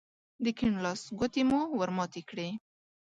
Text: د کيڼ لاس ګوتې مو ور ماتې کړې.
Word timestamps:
د 0.43 0.45
کيڼ 0.57 0.73
لاس 0.85 1.01
ګوتې 1.19 1.43
مو 1.49 1.61
ور 1.77 1.89
ماتې 1.97 2.21
کړې. 2.29 2.49